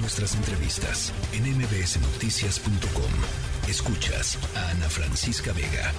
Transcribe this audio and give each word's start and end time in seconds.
Nuestras 0.00 0.36
entrevistas 0.36 1.12
en 1.32 1.42
mbsnoticias.com. 1.58 3.68
Escuchas 3.68 4.38
a 4.56 4.70
Ana 4.70 4.88
Francisca 4.88 5.52
Vega. 5.52 5.92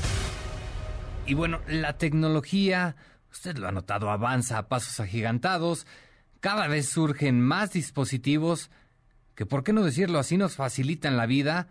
Y 1.25 1.33
bueno, 1.33 1.59
la 1.67 1.97
tecnología, 1.97 2.95
usted 3.29 3.57
lo 3.57 3.67
ha 3.67 3.73
notado, 3.73 4.09
avanza 4.09 4.57
a 4.57 4.69
pasos 4.69 5.01
agigantados. 5.01 5.85
Cada 6.39 6.67
vez 6.67 6.87
surgen 6.87 7.41
más 7.41 7.73
dispositivos 7.73 8.71
que, 9.35 9.45
por 9.45 9.65
qué 9.65 9.73
no 9.73 9.83
decirlo 9.83 10.19
así, 10.19 10.37
nos 10.37 10.55
facilitan 10.55 11.17
la 11.17 11.25
vida 11.25 11.67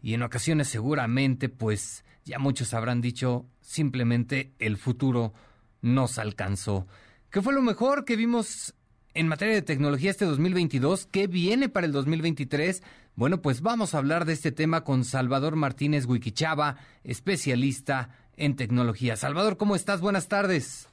y 0.00 0.14
en 0.14 0.22
ocasiones 0.22 0.68
seguramente, 0.68 1.48
pues 1.48 2.04
ya 2.24 2.38
muchos 2.38 2.72
habrán 2.72 3.00
dicho, 3.00 3.46
simplemente 3.60 4.54
el 4.60 4.76
futuro 4.76 5.34
nos 5.82 6.18
alcanzó. 6.18 6.86
¿Qué 7.30 7.42
fue 7.42 7.52
lo 7.52 7.62
mejor 7.62 8.04
que 8.04 8.14
vimos 8.14 8.74
en 9.14 9.28
materia 9.28 9.54
de 9.54 9.62
tecnología 9.62 10.10
este 10.10 10.24
2022? 10.24 11.06
¿Qué 11.06 11.26
viene 11.26 11.68
para 11.68 11.86
el 11.86 11.92
2023? 11.92 12.82
Bueno, 13.14 13.40
pues 13.40 13.62
vamos 13.62 13.94
a 13.94 13.98
hablar 13.98 14.24
de 14.24 14.32
este 14.32 14.52
tema 14.52 14.82
con 14.82 15.04
Salvador 15.04 15.56
Martínez 15.56 16.06
Wikichava, 16.06 16.76
especialista 17.04 18.10
en 18.36 18.56
tecnología. 18.56 19.16
Salvador, 19.16 19.56
¿cómo 19.56 19.76
estás? 19.76 20.00
Buenas 20.00 20.28
tardes. 20.28 20.90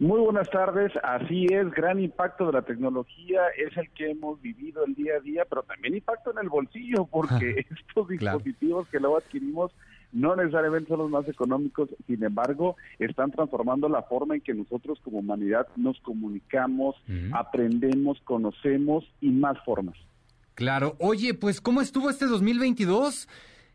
Muy 0.00 0.18
buenas 0.18 0.48
tardes, 0.48 0.92
así 1.02 1.46
es, 1.52 1.70
gran 1.72 2.00
impacto 2.00 2.46
de 2.46 2.54
la 2.54 2.62
tecnología 2.62 3.42
es 3.54 3.76
el 3.76 3.90
que 3.90 4.10
hemos 4.10 4.40
vivido 4.40 4.82
el 4.86 4.94
día 4.94 5.16
a 5.16 5.20
día, 5.20 5.44
pero 5.46 5.62
también 5.62 5.94
impacto 5.94 6.30
en 6.30 6.38
el 6.38 6.48
bolsillo, 6.48 7.04
porque 7.04 7.66
estos 7.88 8.08
dispositivos 8.08 8.88
que 8.88 8.98
luego 8.98 9.18
adquirimos 9.18 9.72
no 10.12 10.36
necesariamente 10.36 10.88
son 10.88 10.98
los 10.98 11.10
más 11.10 11.28
económicos, 11.28 11.88
sin 12.06 12.22
embargo, 12.22 12.76
están 12.98 13.30
transformando 13.30 13.88
la 13.88 14.02
forma 14.02 14.34
en 14.34 14.40
que 14.40 14.54
nosotros 14.54 14.98
como 15.04 15.18
humanidad 15.18 15.66
nos 15.76 16.00
comunicamos, 16.00 16.96
aprendemos, 17.32 18.20
conocemos 18.24 19.04
y 19.20 19.30
más 19.30 19.58
formas. 19.64 19.96
Claro, 20.54 20.96
oye, 20.98 21.34
pues 21.34 21.60
¿cómo 21.60 21.80
estuvo 21.80 22.10
este 22.10 22.26
2022? 22.26 23.28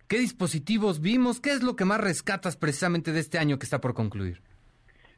¿Qué 0.07 0.19
dispositivos 0.19 1.01
vimos? 1.01 1.39
¿Qué 1.39 1.51
es 1.51 1.63
lo 1.63 1.75
que 1.75 1.85
más 1.85 1.99
rescatas 1.99 2.57
precisamente 2.57 3.11
de 3.11 3.19
este 3.19 3.39
año 3.39 3.57
que 3.57 3.63
está 3.63 3.81
por 3.81 3.93
concluir? 3.93 4.39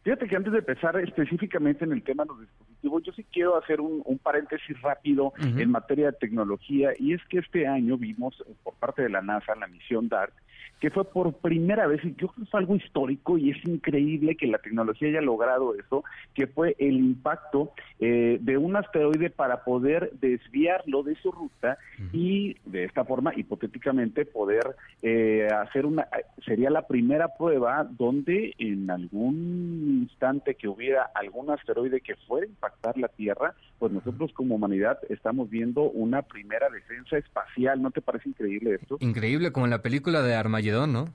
Fíjate 0.04 0.28
que 0.30 0.38
antes 0.38 0.54
de 0.54 0.60
empezar 0.60 0.98
específicamente 1.02 1.84
en 1.84 1.92
el 1.92 2.02
tema 2.02 2.24
de 2.24 2.30
los 2.30 2.40
dispositivos, 2.40 3.04
yo 3.04 3.12
sí 3.12 3.26
quiero 3.30 3.58
hacer 3.58 3.82
un, 3.82 4.18
paréntesis 4.24 4.82
rápido 4.82 5.34
en 5.38 5.70
materia 5.70 6.06
de 6.06 6.14
tecnología 6.14 6.92
y 6.98 7.14
es 7.14 7.22
que 7.26 7.40
este 7.40 7.68
año 7.68 7.98
vimos 7.98 8.34
eh, 8.48 8.54
por 8.64 8.76
parte 8.76 9.02
de 9.02 9.10
la 9.10 9.22
NASA 9.22 9.54
la 9.56 9.68
misión 9.68 10.08
DART 10.08 10.32
que 10.80 10.92
fue 10.92 11.06
por 11.06 11.34
primera 11.34 11.88
vez, 11.88 12.04
y 12.04 12.10
yo 12.18 12.28
creo 12.28 12.46
que 12.46 12.52
fue 12.52 12.60
algo 12.60 12.76
histórico 12.76 13.38
y 13.38 13.52
es 13.52 13.58
increíble 13.66 14.36
que 14.36 14.48
la 14.48 14.60
tecnología 14.60 15.10
haya 15.10 15.22
logrado 15.22 15.74
eso, 15.76 16.04
que 16.34 16.48
fue 16.48 16.76
el 16.80 16.98
impacto 16.98 17.72
eh, 18.00 18.38
de 18.42 18.58
un 18.58 18.76
asteroide 18.76 19.30
para 19.30 19.64
poder 19.64 20.12
desviarlo 20.20 21.04
de 21.04 21.16
su 21.16 21.32
ruta 21.32 21.78
y 22.14 22.56
de 22.66 22.84
esta 22.84 23.06
forma, 23.06 23.34
hipotéticamente, 23.36 24.26
poder 24.26 24.76
eh, 25.02 25.48
hacer 25.48 25.86
una, 25.86 26.08
sería 26.46 26.70
la 26.70 26.86
primera 26.86 27.36
prueba 27.36 27.88
donde 27.90 28.54
en 28.60 28.90
algún 28.92 30.08
instante 30.08 30.56
que 30.56 30.68
hubiera 30.68 31.10
algún 31.16 31.50
asteroide 31.50 32.02
que 32.02 32.16
fuera 32.28 32.46
a 32.46 32.50
impactar 32.50 32.98
la 32.98 33.08
Tierra, 33.08 33.56
pues 33.80 33.92
nosotros 33.92 34.32
como 34.34 34.56
humanidad 34.56 35.00
estamos 35.10 35.50
viendo 35.50 35.84
una 35.84 36.22
primera 36.22 36.70
defensa 36.70 37.18
espacial. 37.18 37.82
¿No 37.82 37.92
te 37.92 38.02
parece 38.02 38.30
increíble 38.30 38.76
esto? 38.82 38.98
Increíble, 39.00 39.52
como 39.52 39.66
en 39.66 39.72
la 39.72 39.82
película 39.82 40.22
de 40.22 40.36
Armagedón, 40.48 40.94
¿no? 40.94 41.10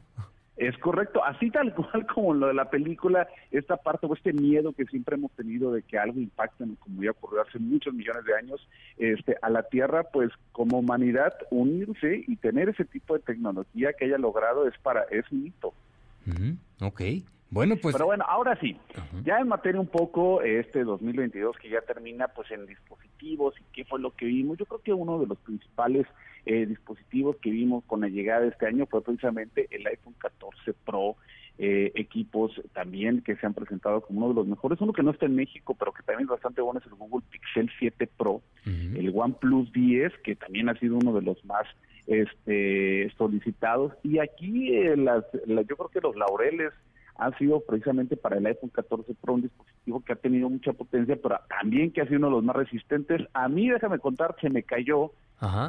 Es 0.57 0.77
correcto, 0.79 1.25
así 1.25 1.51
tal 1.51 1.75
cual 1.75 2.07
como 2.07 2.35
lo 2.35 2.47
de 2.47 2.55
la 2.55 2.71
película, 2.71 3.27
esta 3.51 3.77
parte 3.77 4.07
o 4.07 4.15
este 4.15 4.33
miedo 4.33 4.73
que 4.73 4.85
siempre 4.85 5.17
hemos 5.17 5.33
tenido 5.33 5.73
de 5.73 5.83
que 5.83 5.99
algo 5.99 6.21
impacte, 6.21 6.65
como 6.79 7.03
ya 7.03 7.11
ocurrió 7.11 7.43
hace 7.43 7.59
muchos 7.59 7.93
millones 7.95 8.25
de 8.25 8.37
años, 8.37 8.69
este, 8.99 9.37
a 9.43 9.51
la 9.51 9.63
Tierra, 9.65 10.05
pues 10.05 10.31
como 10.53 10.79
humanidad 10.79 11.33
unirse 11.51 12.23
y 12.29 12.37
tener 12.37 12.69
ese 12.69 12.85
tipo 12.85 13.15
de 13.15 13.21
tecnología 13.21 13.93
que 13.95 14.05
haya 14.05 14.19
logrado 14.19 14.69
es 14.69 14.79
para 14.79 15.03
es 15.05 15.25
un 15.33 15.47
hito. 15.47 15.73
Ok, 16.81 17.01
bueno, 17.53 17.77
pues... 17.77 17.95
Pero 17.95 18.07
bueno, 18.07 18.25
ahora 18.27 18.59
sí, 18.61 18.77
ya 19.25 19.39
en 19.39 19.49
materia 19.49 19.81
un 19.81 19.87
poco 19.87 20.43
este 20.43 20.85
2022 20.85 21.57
que 21.59 21.69
ya 21.71 21.81
termina 21.83 22.29
pues 22.29 22.51
en 22.51 22.67
dispositivos 22.67 23.55
y 23.61 23.63
qué 23.73 23.85
fue 23.85 24.01
lo 24.01 24.11
que 24.11 24.27
vimos, 24.27 24.59
yo 24.59 24.67
creo 24.67 24.81
que 24.83 24.93
uno 24.93 25.21
de 25.21 25.27
los 25.27 25.39
principales 25.39 26.07
eh, 26.45 26.67
dispositivos 26.67 27.37
que 27.37 27.51
vimos 27.51 27.85
con 27.85 28.01
la 28.01 28.09
llegada 28.09 28.41
de 28.41 28.49
este 28.49 28.67
año 28.67 28.87
fue 28.87 29.03
precisamente 29.03 29.69
el 29.71 29.87
iPhone 29.87 30.15
14 30.19 30.73
Pro, 30.85 31.17
eh, 31.59 31.93
equipos 31.95 32.61
también 32.73 33.21
que 33.21 33.37
se 33.37 33.47
han 33.47 33.55
presentado 33.55 34.01
como 34.01 34.21
uno 34.21 34.29
de 34.31 34.35
los 34.35 34.47
mejores. 34.47 34.81
Uno 34.81 34.93
que 34.93 35.03
no 35.03 35.13
está 35.13 35.27
en 35.27 35.37
México, 35.37 35.77
pero 35.79 35.93
que 35.93 36.03
también 36.03 36.27
es 36.27 36.31
bastante 36.31 36.63
bueno 36.63 36.81
es 36.81 36.87
el 36.87 36.95
Google 36.95 37.25
Pixel 37.31 37.71
7 37.79 38.09
Pro, 38.17 38.43
el 38.65 39.13
OnePlus 39.15 39.73
10, 39.73 40.13
que 40.25 40.35
también 40.35 40.69
ha 40.69 40.79
sido 40.79 40.97
uno 40.97 41.13
de 41.13 41.23
los 41.23 41.45
más 41.45 41.67
este, 42.07 43.13
solicitados. 43.17 43.93
Y 44.03 44.19
aquí 44.19 44.75
eh, 44.75 44.97
las, 44.97 45.25
yo 45.47 45.77
creo 45.77 45.89
que 45.89 46.01
los 46.01 46.17
laureles 46.17 46.73
ha 47.17 47.37
sido 47.39 47.61
precisamente 47.61 48.17
para 48.17 48.39
el 48.39 48.47
iPhone 48.47 48.71
14 48.71 49.15
Pro 49.21 49.35
un 49.35 49.43
dispositivo 49.43 50.03
que 50.05 50.13
ha 50.13 50.17
tenido 50.17 50.49
mucha 50.49 50.73
potencia, 50.73 51.17
pero 51.23 51.39
también 51.49 51.93
que 51.93 52.01
ha 52.01 52.07
sido 52.07 52.19
uno 52.19 52.29
de 52.29 52.33
los 52.35 52.45
más 52.45 52.57
resistentes. 52.57 53.23
A 53.35 53.49
mí, 53.49 53.69
déjame 53.69 53.99
contar, 53.99 54.37
se 54.41 54.51
me 54.51 54.63
cayó 54.63 55.13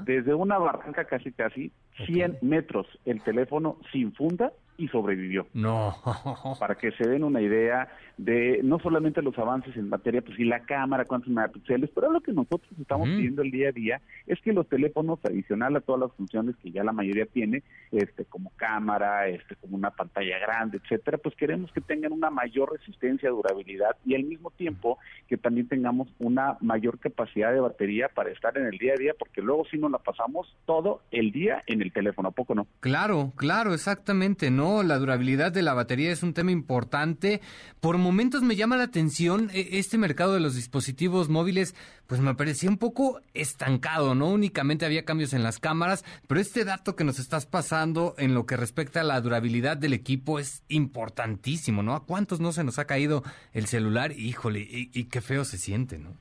desde 0.05 0.35
una 0.35 0.59
barranca 0.59 1.05
casi 1.05 1.31
casi 1.31 1.71
100 2.05 2.37
metros 2.41 2.85
el 3.05 3.21
teléfono 3.23 3.77
sin 3.91 4.13
funda 4.13 4.51
y 4.77 4.87
sobrevivió. 4.87 5.47
No. 5.53 5.95
Para 6.59 6.75
que 6.75 6.91
se 6.91 7.07
den 7.07 7.23
una 7.23 7.41
idea 7.41 7.89
de 8.17 8.59
no 8.63 8.79
solamente 8.79 9.21
los 9.21 9.37
avances 9.37 9.75
en 9.75 9.89
materia, 9.89 10.21
pues 10.21 10.39
y 10.39 10.45
la 10.45 10.61
cámara, 10.61 11.05
cuántos 11.05 11.29
megapíxeles, 11.29 11.89
pero 11.93 12.11
lo 12.11 12.21
que 12.21 12.31
nosotros 12.31 12.71
estamos 12.79 13.07
viendo 13.09 13.41
el 13.41 13.51
día 13.51 13.69
a 13.69 13.71
día 13.71 14.01
es 14.27 14.39
que 14.41 14.53
los 14.53 14.67
teléfonos, 14.67 15.19
adicional 15.23 15.75
a 15.75 15.81
todas 15.81 16.01
las 16.01 16.11
funciones 16.13 16.55
que 16.57 16.71
ya 16.71 16.83
la 16.83 16.91
mayoría 16.91 17.25
tiene, 17.25 17.63
este 17.91 18.25
como 18.25 18.51
cámara, 18.55 19.27
este 19.27 19.55
como 19.55 19.75
una 19.75 19.91
pantalla 19.91 20.37
grande, 20.39 20.79
etcétera, 20.83 21.17
pues 21.17 21.35
queremos 21.35 21.71
que 21.71 21.81
tengan 21.81 22.11
una 22.11 22.29
mayor 22.29 22.71
resistencia, 22.71 23.29
durabilidad 23.29 23.95
y 24.05 24.15
al 24.15 24.23
mismo 24.23 24.51
tiempo 24.51 24.99
que 25.27 25.37
también 25.37 25.67
tengamos 25.67 26.07
una 26.19 26.57
mayor 26.61 26.99
capacidad 26.99 27.51
de 27.51 27.59
batería 27.59 28.09
para 28.09 28.31
estar 28.31 28.57
en 28.57 28.67
el 28.67 28.77
día 28.77 28.93
a 28.93 28.99
día, 28.99 29.13
porque 29.17 29.41
luego 29.41 29.65
si 29.65 29.77
nos 29.77 29.91
la 29.91 29.99
pasamos 29.99 30.55
todo 30.65 31.01
el 31.11 31.31
día 31.31 31.63
en 31.67 31.81
el 31.81 31.91
teléfono, 31.91 32.29
¿a 32.29 32.31
poco 32.31 32.55
no? 32.55 32.67
Claro, 32.79 33.31
claro, 33.35 33.73
exactamente, 33.73 34.51
¿no? 34.51 34.72
La 34.81 34.97
durabilidad 34.97 35.51
de 35.51 35.61
la 35.61 35.75
batería 35.75 36.11
es 36.11 36.23
un 36.23 36.33
tema 36.33 36.51
importante. 36.51 37.41
Por 37.79 37.97
momentos 37.99 38.41
me 38.41 38.55
llama 38.55 38.77
la 38.77 38.85
atención 38.85 39.49
e, 39.53 39.77
este 39.77 39.99
mercado 39.99 40.33
de 40.33 40.39
los 40.39 40.55
dispositivos 40.55 41.29
móviles, 41.29 41.75
pues 42.07 42.21
me 42.21 42.33
parecía 42.33 42.69
un 42.69 42.77
poco 42.77 43.21
estancado, 43.33 44.15
¿no? 44.15 44.31
Únicamente 44.31 44.85
había 44.85 45.05
cambios 45.05 45.33
en 45.33 45.43
las 45.43 45.59
cámaras, 45.59 46.03
pero 46.27 46.41
este 46.41 46.65
dato 46.65 46.95
que 46.95 47.03
nos 47.03 47.19
estás 47.19 47.45
pasando 47.45 48.15
en 48.17 48.33
lo 48.33 48.45
que 48.45 48.57
respecta 48.57 49.01
a 49.01 49.03
la 49.03 49.21
durabilidad 49.21 49.77
del 49.77 49.93
equipo 49.93 50.39
es 50.39 50.63
importantísimo, 50.69 51.83
¿no? 51.83 51.93
¿A 51.93 52.05
cuántos 52.05 52.39
no 52.39 52.53
se 52.53 52.63
nos 52.63 52.79
ha 52.79 52.85
caído 52.85 53.23
el 53.51 53.67
celular? 53.67 54.13
Híjole, 54.13 54.61
y, 54.61 54.89
y 54.93 55.03
qué 55.05 55.21
feo 55.21 55.43
se 55.43 55.57
siente, 55.57 55.99
¿no? 55.99 56.15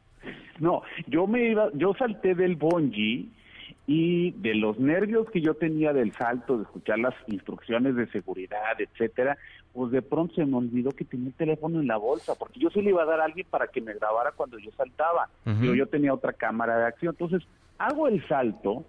No, 0.58 0.82
yo 1.06 1.26
me 1.26 1.50
iba, 1.50 1.70
yo 1.74 1.94
salté 1.94 2.34
del 2.34 2.56
Bonji 2.56 3.30
y 3.86 4.30
de 4.32 4.54
los 4.54 4.78
nervios 4.78 5.28
que 5.30 5.40
yo 5.40 5.54
tenía 5.54 5.92
del 5.92 6.12
salto, 6.12 6.56
de 6.56 6.64
escuchar 6.64 6.98
las 6.98 7.14
instrucciones 7.26 7.96
de 7.96 8.06
seguridad, 8.08 8.78
etcétera, 8.78 9.36
pues 9.72 9.90
de 9.90 10.02
pronto 10.02 10.34
se 10.34 10.44
me 10.44 10.56
olvidó 10.56 10.92
que 10.92 11.04
tenía 11.04 11.28
el 11.28 11.34
teléfono 11.34 11.80
en 11.80 11.88
la 11.88 11.96
bolsa, 11.96 12.34
porque 12.36 12.60
yo 12.60 12.70
se 12.70 12.82
le 12.82 12.90
iba 12.90 13.02
a 13.02 13.06
dar 13.06 13.20
a 13.20 13.24
alguien 13.24 13.46
para 13.50 13.66
que 13.66 13.80
me 13.80 13.94
grabara 13.94 14.32
cuando 14.32 14.58
yo 14.58 14.70
saltaba, 14.76 15.28
pero 15.44 15.74
yo 15.74 15.86
tenía 15.86 16.14
otra 16.14 16.32
cámara 16.32 16.78
de 16.78 16.86
acción, 16.86 17.16
entonces 17.18 17.48
hago 17.78 18.06
el 18.06 18.26
salto, 18.28 18.84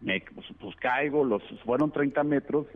me, 0.00 0.22
pues, 0.34 0.46
pues, 0.60 0.76
caigo, 0.76 1.24
los 1.24 1.42
fueron 1.64 1.90
30 1.90 2.22
metros 2.24 2.66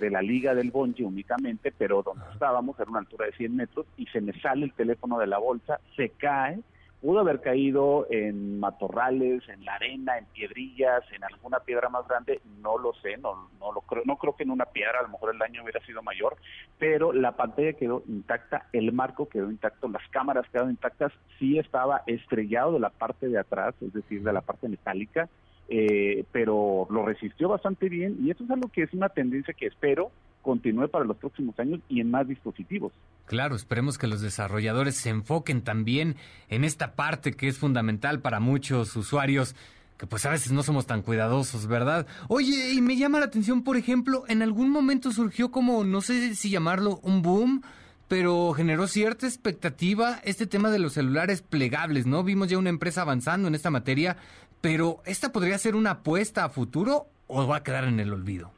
de 0.00 0.10
la 0.10 0.22
liga 0.22 0.54
del 0.54 0.70
bonche 0.70 1.04
únicamente, 1.04 1.72
pero 1.76 2.02
donde 2.02 2.24
estábamos 2.32 2.80
era 2.80 2.90
una 2.90 3.00
altura 3.00 3.26
de 3.26 3.32
100 3.32 3.54
metros 3.54 3.86
y 3.96 4.06
se 4.06 4.22
me 4.22 4.32
sale 4.40 4.64
el 4.64 4.72
teléfono 4.72 5.18
de 5.18 5.26
la 5.26 5.38
bolsa, 5.38 5.80
se 5.96 6.08
cae, 6.10 6.60
pudo 7.00 7.20
haber 7.20 7.40
caído 7.40 8.06
en 8.10 8.58
matorrales, 8.58 9.48
en 9.48 9.64
la 9.64 9.74
arena, 9.74 10.18
en 10.18 10.26
piedrillas, 10.26 11.02
en 11.12 11.22
alguna 11.22 11.60
piedra 11.60 11.88
más 11.88 12.06
grande, 12.08 12.40
no 12.60 12.76
lo 12.76 12.92
sé, 12.94 13.16
no, 13.18 13.48
no 13.60 13.72
lo 13.72 13.82
creo, 13.82 14.02
no 14.04 14.16
creo 14.16 14.34
que 14.34 14.42
en 14.42 14.50
una 14.50 14.66
piedra, 14.66 14.98
a 14.98 15.02
lo 15.02 15.08
mejor 15.08 15.32
el 15.32 15.38
daño 15.38 15.62
hubiera 15.62 15.84
sido 15.86 16.02
mayor, 16.02 16.36
pero 16.78 17.12
la 17.12 17.32
pantalla 17.32 17.74
quedó 17.74 18.02
intacta, 18.08 18.66
el 18.72 18.92
marco 18.92 19.28
quedó 19.28 19.50
intacto, 19.50 19.88
las 19.88 20.06
cámaras 20.08 20.46
quedaron 20.50 20.70
intactas, 20.70 21.12
sí 21.38 21.58
estaba 21.58 22.02
estrellado 22.06 22.72
de 22.72 22.80
la 22.80 22.90
parte 22.90 23.28
de 23.28 23.38
atrás, 23.38 23.74
es 23.80 23.92
decir, 23.92 24.22
de 24.22 24.32
la 24.32 24.40
parte 24.40 24.68
metálica, 24.68 25.28
eh, 25.68 26.24
pero 26.32 26.86
lo 26.90 27.04
resistió 27.04 27.48
bastante 27.48 27.88
bien 27.88 28.16
y 28.20 28.30
eso 28.30 28.42
es 28.42 28.50
algo 28.50 28.68
que 28.68 28.82
es 28.82 28.92
una 28.92 29.10
tendencia 29.10 29.54
que 29.54 29.66
espero 29.66 30.10
continúe 30.48 30.88
para 30.88 31.04
los 31.04 31.18
próximos 31.18 31.58
años 31.60 31.80
y 31.90 32.00
en 32.00 32.10
más 32.10 32.26
dispositivos. 32.26 32.90
Claro, 33.26 33.54
esperemos 33.54 33.98
que 33.98 34.06
los 34.06 34.22
desarrolladores 34.22 34.96
se 34.96 35.10
enfoquen 35.10 35.60
también 35.60 36.16
en 36.48 36.64
esta 36.64 36.94
parte 36.94 37.32
que 37.32 37.48
es 37.48 37.58
fundamental 37.58 38.20
para 38.20 38.40
muchos 38.40 38.96
usuarios 38.96 39.54
que 39.98 40.06
pues 40.06 40.24
a 40.24 40.30
veces 40.30 40.52
no 40.52 40.62
somos 40.62 40.86
tan 40.86 41.02
cuidadosos, 41.02 41.66
¿verdad? 41.66 42.06
Oye, 42.28 42.72
y 42.72 42.80
me 42.80 42.96
llama 42.96 43.18
la 43.18 43.26
atención, 43.26 43.62
por 43.62 43.76
ejemplo, 43.76 44.24
en 44.28 44.40
algún 44.40 44.70
momento 44.70 45.10
surgió 45.10 45.50
como, 45.50 45.84
no 45.84 46.00
sé 46.00 46.34
si 46.34 46.48
llamarlo 46.48 46.98
un 47.02 47.20
boom, 47.20 47.62
pero 48.06 48.54
generó 48.54 48.86
cierta 48.86 49.26
expectativa 49.26 50.18
este 50.24 50.46
tema 50.46 50.70
de 50.70 50.78
los 50.78 50.94
celulares 50.94 51.42
plegables, 51.42 52.06
¿no? 52.06 52.24
Vimos 52.24 52.48
ya 52.48 52.56
una 52.56 52.70
empresa 52.70 53.02
avanzando 53.02 53.48
en 53.48 53.54
esta 53.54 53.70
materia, 53.70 54.16
pero 54.62 55.02
¿esta 55.04 55.30
podría 55.30 55.58
ser 55.58 55.76
una 55.76 55.90
apuesta 55.90 56.44
a 56.44 56.48
futuro 56.48 57.08
o 57.26 57.46
va 57.46 57.56
a 57.56 57.62
quedar 57.62 57.84
en 57.84 58.00
el 58.00 58.14
olvido? 58.14 58.52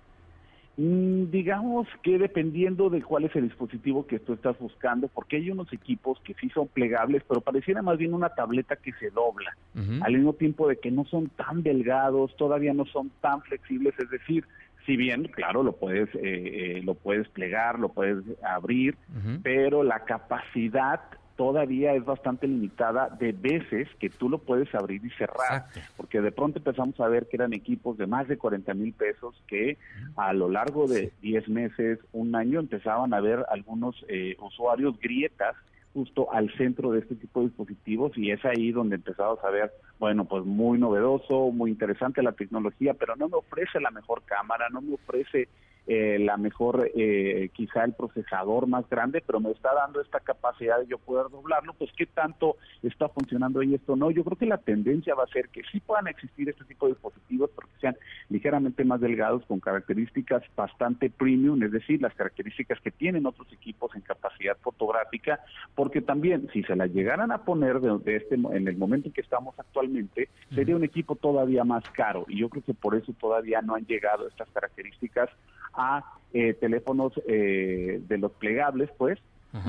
Mm, 0.76 1.31
digamos 1.31 1.87
que 2.02 2.19
dependiendo 2.19 2.90
de 2.90 3.02
cuál 3.02 3.25
es 3.25 3.37
el 3.37 3.49
dispositivo 3.49 4.06
que 4.06 4.19
tú 4.19 4.32
estás 4.32 4.58
buscando, 4.58 5.08
porque 5.08 5.37
hay 5.37 5.50
unos 5.50 5.72
equipos 5.72 6.19
que 6.20 6.34
sí 6.34 6.49
son 6.50 6.69
plegables, 6.69 7.22
pero 7.28 7.40
pareciera 7.40 7.82
más 7.82 7.99
bien 7.99 8.14
una 8.14 8.31
tableta 8.31 8.76
que 8.76 8.93
se 8.93 9.11
dobla, 9.11 9.56
al 10.02 10.12
mismo 10.12 10.32
tiempo 10.34 10.69
de 10.69 10.76
que 10.76 10.90
no 10.90 11.05
son 11.05 11.28
tan 11.28 11.62
delgados, 11.62 12.34
todavía 12.37 12.72
no 12.72 12.87
son 12.87 13.11
tan 13.20 13.43
flexibles, 13.43 13.94
es 13.99 14.11
decir, 14.11 14.44
si 14.87 14.96
bien, 14.96 15.25
claro, 15.25 15.62
lo 15.62 15.72
puedes, 15.72 16.08
eh, 16.14 16.20
eh, 16.22 16.81
lo 16.82 16.94
puedes 16.94 17.28
plegar, 17.28 17.78
lo 17.78 17.90
puedes 17.90 18.25
abrir, 18.43 18.96
pero 19.43 19.82
la 19.82 20.05
capacidad 20.05 21.00
todavía 21.41 21.95
es 21.95 22.05
bastante 22.05 22.47
limitada 22.47 23.09
de 23.19 23.33
veces 23.33 23.89
que 23.99 24.11
tú 24.11 24.29
lo 24.29 24.37
puedes 24.37 24.75
abrir 24.75 25.03
y 25.03 25.09
cerrar, 25.13 25.65
porque 25.97 26.21
de 26.21 26.33
pronto 26.33 26.59
empezamos 26.59 27.01
a 27.01 27.09
ver 27.09 27.29
que 27.29 27.39
eran 27.39 27.55
equipos 27.55 27.97
de 27.97 28.07
más 28.07 28.29
de 28.29 28.37
40 28.37 28.75
mil 28.75 28.93
pesos 28.93 29.35
que 29.47 29.79
a 30.17 30.35
lo 30.35 30.51
largo 30.51 30.87
de 30.87 31.13
10 31.23 31.49
meses, 31.49 31.99
un 32.13 32.37
año, 32.37 32.61
empezaban 32.61 33.15
a 33.15 33.23
ver 33.23 33.47
algunos 33.49 34.05
eh, 34.09 34.37
usuarios 34.39 35.01
grietas 35.01 35.57
justo 35.95 36.31
al 36.31 36.53
centro 36.59 36.93
de 36.93 36.99
este 36.99 37.15
tipo 37.15 37.41
de 37.41 37.47
dispositivos 37.47 38.13
y 38.19 38.33
es 38.33 38.45
ahí 38.45 38.71
donde 38.71 38.97
empezamos 38.97 39.43
a 39.43 39.49
ver, 39.49 39.73
bueno, 39.99 40.27
pues 40.27 40.45
muy 40.45 40.79
novedoso, 40.79 41.51
muy 41.53 41.71
interesante 41.71 42.23
la 42.23 42.33
tecnología, 42.33 42.93
pero 42.93 43.17
no 43.17 43.31
me 43.31 43.39
ofrece 43.39 43.81
la 43.81 43.91
mejor 43.91 44.25
cámara, 44.27 44.69
no 44.69 44.83
me 44.83 44.93
ofrece 44.93 45.49
eh, 45.87 46.19
la 46.21 46.37
mejor, 46.37 46.91
eh, 46.94 47.50
quizá 47.53 47.85
el 47.85 47.94
procesador 47.94 48.67
más 48.67 48.88
grande, 48.88 49.23
pero 49.27 49.41
me 49.41 49.50
está 49.50 49.75
dando 49.75 50.00
esta 50.00 50.21
capacidad 50.21 50.79
de 50.79 50.87
yo 50.87 50.99
poder 50.99 51.31
doblarlo, 51.31 51.73
pues 51.75 51.91
qué 51.97 52.06
tanto 52.06 52.56
está 52.82 53.09
funcionando 53.09 53.61
ahí 53.61 53.75
esto 53.75 53.97
no. 53.97 54.11
Yo 54.11 54.25
creo 54.25 54.37
que 54.37 54.47
la 54.47 54.59
tendencia 54.59 55.15
va 55.15 55.25
a 55.25 55.29
ser 55.32 55.49
que 55.49 55.62
sí 55.71 55.81
puedan 55.81 56.06
existir 56.06 56.49
este 56.49 56.65
tipo 56.65 56.87
de 56.87 56.93
dispositivos, 56.93 57.50
pero 57.55 57.69
que 57.69 57.81
sean 57.81 57.97
ligeramente 58.29 58.85
más 58.85 59.00
delgados 59.00 59.44
con 59.47 59.61
características 59.61 60.43
bastante 60.56 61.11
premium, 61.11 61.62
es 61.62 61.73
decir, 61.73 62.00
las 62.00 62.15
características 62.15 62.81
que 62.81 62.91
tienen 62.91 63.27
otros 63.27 63.53
equipos 63.53 63.94
en 63.94 64.03
capacidad 64.03 64.56
fotográfica, 64.59 65.41
porque 65.75 66.00
también 66.00 66.49
si 66.53 66.62
se 66.62 66.77
las 66.77 66.91
llegaran 66.93 67.32
a 67.32 67.44
poner 67.44 67.81
de, 67.81 68.17
este 68.17 68.35
en 68.35 68.69
el 68.69 68.77
momento 68.77 69.09
en 69.09 69.12
que 69.12 69.21
estamos 69.21 69.59
actualmente, 69.59 70.29
sería 70.55 70.77
un 70.77 70.85
equipo 70.85 71.17
todavía 71.17 71.65
más 71.65 71.85
caro 71.91 72.25
y 72.29 72.38
yo 72.38 72.49
creo 72.49 72.62
que 72.65 72.75
por 72.75 72.94
eso 72.94 73.12
todavía 73.15 73.61
no 73.62 73.75
han 73.75 73.87
llegado 73.87 74.29
estas 74.29 74.49
características 74.50 75.31
a 75.75 76.05
eh, 76.32 76.55
teléfonos 76.55 77.12
eh, 77.26 78.00
de 78.06 78.19
los 78.19 78.32
plegables, 78.32 78.90
pues, 78.96 79.19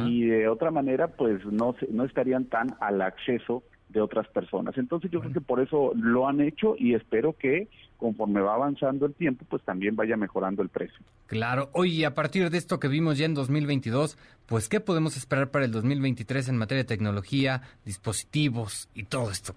y 0.05 0.27
de 0.27 0.47
otra 0.47 0.69
manera, 0.69 1.07
pues 1.07 1.43
no, 1.43 1.75
no 1.89 2.05
estarían 2.05 2.45
tan 2.45 2.75
al 2.79 3.01
acceso 3.01 3.63
de 3.89 3.99
otras 3.99 4.27
personas. 4.27 4.77
Entonces 4.77 5.09
yo 5.11 5.19
creo 5.21 5.33
que 5.33 5.41
por 5.41 5.59
eso 5.59 5.91
lo 5.95 6.27
han 6.27 6.39
hecho 6.39 6.75
y 6.77 6.93
espero 6.93 7.33
que 7.33 7.67
conforme 7.97 8.41
va 8.41 8.55
avanzando 8.55 9.05
el 9.05 9.13
tiempo, 9.13 9.45
pues 9.49 9.63
también 9.63 9.95
vaya 9.95 10.17
mejorando 10.17 10.61
el 10.61 10.69
precio. 10.69 10.97
Claro. 11.27 11.69
Oye, 11.73 12.05
a 12.05 12.13
partir 12.13 12.49
de 12.49 12.57
esto 12.57 12.79
que 12.79 12.87
vimos 12.87 13.17
ya 13.17 13.25
en 13.25 13.33
2022, 13.33 14.17
pues 14.47 14.69
¿qué 14.69 14.79
podemos 14.79 15.17
esperar 15.17 15.51
para 15.51 15.65
el 15.65 15.71
2023 15.71 16.49
en 16.49 16.57
materia 16.57 16.83
de 16.83 16.87
tecnología, 16.87 17.61
dispositivos 17.85 18.89
y 18.95 19.03
todo 19.03 19.29
esto? 19.29 19.53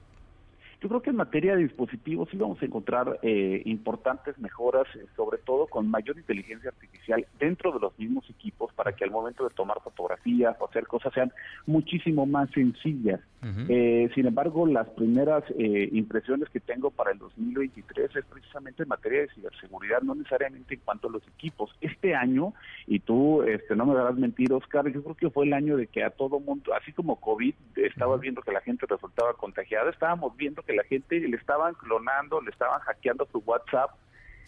Yo 0.84 0.88
creo 0.88 1.00
que 1.00 1.08
en 1.08 1.16
materia 1.16 1.56
de 1.56 1.62
dispositivos 1.62 2.28
sí 2.30 2.36
vamos 2.36 2.60
a 2.60 2.66
encontrar 2.66 3.18
eh, 3.22 3.62
importantes 3.64 4.38
mejoras, 4.38 4.86
eh, 4.96 5.06
sobre 5.16 5.38
todo 5.38 5.66
con 5.66 5.90
mayor 5.90 6.18
inteligencia 6.18 6.68
artificial 6.68 7.26
dentro 7.38 7.72
de 7.72 7.80
los 7.80 7.98
mismos 7.98 8.28
equipos 8.28 8.70
para 8.74 8.92
que 8.92 9.02
al 9.02 9.10
momento 9.10 9.48
de 9.48 9.54
tomar 9.54 9.78
fotografías 9.82 10.54
o 10.60 10.68
hacer 10.68 10.86
cosas 10.86 11.14
sean 11.14 11.32
muchísimo 11.64 12.26
más 12.26 12.50
sencillas. 12.50 13.20
Eh, 13.68 14.10
sin 14.14 14.26
embargo, 14.26 14.66
las 14.66 14.88
primeras 14.88 15.44
impresiones 15.58 16.48
que 16.48 16.60
tengo 16.60 16.90
para 16.90 17.12
el 17.12 17.18
2023 17.18 18.16
es 18.16 18.24
precisamente 18.24 18.84
en 18.84 18.88
materia 18.88 19.20
de 19.20 19.28
ciberseguridad, 19.34 20.00
no 20.00 20.14
necesariamente 20.14 20.72
en 20.72 20.80
cuanto 20.80 21.08
a 21.08 21.10
los 21.10 21.28
equipos. 21.28 21.70
Este 21.82 22.14
año, 22.14 22.54
y 22.86 23.00
tú 23.00 23.42
este, 23.42 23.76
no 23.76 23.84
me 23.84 23.94
darás 23.94 24.16
mentir, 24.16 24.50
Oscar, 24.50 24.90
yo 24.90 25.02
creo 25.02 25.14
que 25.14 25.28
fue 25.28 25.44
el 25.44 25.52
año 25.52 25.76
de 25.76 25.88
que 25.88 26.02
a 26.02 26.08
todo 26.08 26.40
mundo, 26.40 26.72
así 26.72 26.92
como 26.92 27.20
COVID, 27.20 27.54
estabas 27.76 28.18
viendo 28.22 28.40
que 28.40 28.52
la 28.52 28.62
gente 28.62 28.86
resultaba 28.88 29.34
contagiada, 29.34 29.90
estábamos 29.90 30.34
viendo 30.38 30.62
que 30.62 30.73
la 30.74 30.84
gente 30.84 31.20
le 31.20 31.36
estaban 31.36 31.74
clonando, 31.74 32.40
le 32.40 32.50
estaban 32.50 32.80
hackeando 32.80 33.26
su 33.30 33.38
WhatsApp 33.38 33.90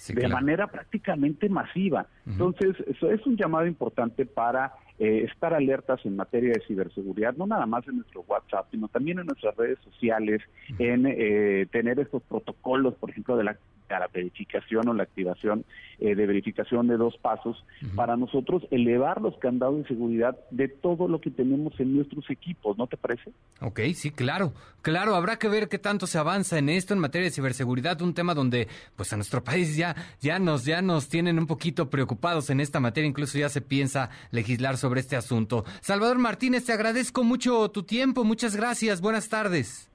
de 0.08 0.28
manera 0.28 0.66
prácticamente 0.66 1.48
masiva. 1.48 2.06
Entonces, 2.26 2.76
eso 2.86 3.10
es 3.10 3.24
un 3.26 3.36
llamado 3.36 3.66
importante 3.66 4.26
para 4.26 4.72
eh, 4.98 5.26
estar 5.30 5.52
alertas 5.54 6.00
en 6.04 6.16
materia 6.16 6.52
de 6.52 6.62
ciberseguridad, 6.66 7.34
no 7.36 7.46
nada 7.46 7.66
más 7.66 7.86
en 7.88 7.96
nuestro 7.96 8.24
WhatsApp, 8.26 8.66
sino 8.70 8.88
también 8.88 9.18
en 9.18 9.26
nuestras 9.26 9.56
redes 9.56 9.78
sociales, 9.80 10.40
en 10.78 11.06
eh, 11.06 11.66
tener 11.70 12.00
estos 12.00 12.22
protocolos, 12.22 12.94
por 12.94 13.10
ejemplo, 13.10 13.36
de 13.36 13.44
la 13.44 13.58
a 13.94 14.00
la 14.00 14.08
verificación 14.08 14.88
o 14.88 14.94
la 14.94 15.04
activación 15.04 15.64
eh, 15.98 16.14
de 16.14 16.26
verificación 16.26 16.86
de 16.88 16.96
dos 16.96 17.16
pasos, 17.18 17.64
para 17.94 18.16
nosotros 18.16 18.62
elevar 18.70 19.20
los 19.20 19.36
candados 19.38 19.78
de 19.78 19.88
seguridad 19.88 20.36
de 20.50 20.68
todo 20.68 21.08
lo 21.08 21.20
que 21.20 21.30
tenemos 21.30 21.78
en 21.78 21.96
nuestros 21.96 22.28
equipos, 22.30 22.76
¿no 22.76 22.86
te 22.86 22.96
parece? 22.96 23.32
Ok, 23.60 23.80
sí, 23.94 24.10
claro, 24.10 24.52
claro, 24.82 25.14
habrá 25.14 25.38
que 25.38 25.48
ver 25.48 25.68
qué 25.68 25.78
tanto 25.78 26.06
se 26.06 26.18
avanza 26.18 26.58
en 26.58 26.68
esto 26.68 26.94
en 26.94 27.00
materia 27.00 27.26
de 27.26 27.30
ciberseguridad, 27.30 28.00
un 28.02 28.14
tema 28.14 28.34
donde 28.34 28.68
pues 28.96 29.12
a 29.12 29.16
nuestro 29.16 29.42
país 29.44 29.76
ya, 29.76 29.94
ya, 30.20 30.38
nos, 30.38 30.64
ya 30.64 30.82
nos 30.82 31.08
tienen 31.08 31.38
un 31.38 31.46
poquito 31.46 31.88
preocupados 31.90 32.50
en 32.50 32.60
esta 32.60 32.80
materia, 32.80 33.08
incluso 33.08 33.38
ya 33.38 33.48
se 33.48 33.60
piensa 33.60 34.10
legislar 34.30 34.76
sobre 34.76 34.85
este 35.00 35.16
asunto. 35.16 35.64
Salvador 35.80 36.18
Martínez, 36.18 36.64
te 36.64 36.72
agradezco 36.72 37.24
mucho 37.24 37.68
tu 37.70 37.82
tiempo, 37.82 38.24
muchas 38.24 38.56
gracias, 38.56 39.00
buenas 39.00 39.28
tardes. 39.28 39.90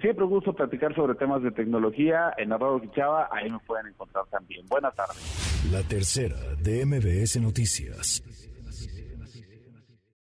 Siempre 0.00 0.24
gusto 0.24 0.52
platicar 0.52 0.94
sobre 0.94 1.14
temas 1.14 1.42
de 1.42 1.52
tecnología 1.52 2.34
en 2.36 2.52
Arroyo 2.52 2.80
Quichaba, 2.82 3.28
ahí 3.30 3.50
me 3.50 3.58
pueden 3.60 3.86
encontrar 3.86 4.24
también. 4.30 4.66
Buenas 4.66 4.94
tardes. 4.94 5.70
La 5.70 5.82
tercera 5.82 6.36
de 6.62 6.84
MBS 6.84 7.40
Noticias. 7.40 8.22